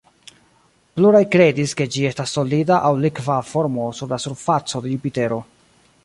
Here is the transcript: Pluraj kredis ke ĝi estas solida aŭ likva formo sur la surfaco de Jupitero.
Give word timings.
Pluraj 0.99 1.21
kredis 1.35 1.75
ke 1.81 1.85
ĝi 1.95 2.05
estas 2.11 2.33
solida 2.37 2.79
aŭ 2.89 2.91
likva 3.03 3.35
formo 3.49 3.85
sur 3.99 4.11
la 4.15 4.19
surfaco 4.25 4.81
de 4.87 4.95
Jupitero. 4.95 5.39